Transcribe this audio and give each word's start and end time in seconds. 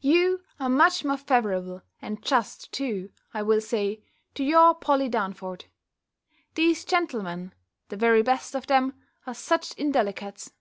You 0.00 0.40
are 0.58 0.70
much 0.70 1.04
more 1.04 1.18
favourable 1.18 1.82
and 2.00 2.22
just 2.24 2.72
too, 2.72 3.12
I 3.34 3.42
will 3.42 3.60
say, 3.60 4.02
to 4.34 4.42
your 4.42 4.74
Polly 4.74 5.10
Damford. 5.10 5.66
These 6.54 6.86
gentlemen, 6.86 7.52
the 7.90 7.96
very 7.98 8.22
best 8.22 8.54
of 8.56 8.66
them, 8.66 8.94
are 9.26 9.34
such 9.34 9.72
indelicates! 9.72 10.52